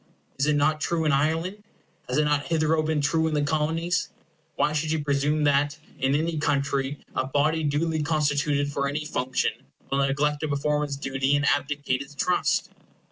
Is 0.39 0.47
it 0.47 0.55
not 0.55 0.81
true 0.81 1.05
in 1.05 1.11
Ireland? 1.11 1.63
Has 2.09 2.17
it 2.17 2.23
not 2.25 2.47
hitherto 2.47 2.81
been 2.81 3.01
true 3.01 3.27
in 3.27 3.35
the 3.35 3.43
Colonies? 3.43 4.09
Why 4.55 4.73
should 4.73 4.91
you 4.91 5.03
presume 5.03 5.43
that, 5.43 5.77
in 5.99 6.15
any 6.15 6.39
country, 6.39 6.97
a 7.15 7.27
body 7.27 7.63
duly 7.63 8.01
constituted 8.01 8.71
for 8.71 8.87
any 8.89 9.05
function 9.05 9.51
will 9.91 9.99
neglect 9.99 10.39
to 10.39 10.47
perform 10.47 10.83
its 10.85 10.95
duty 10.95 11.35
and 11.35 11.45
abdicate 11.45 12.01
its 12.01 12.15
trust? 12.15 12.71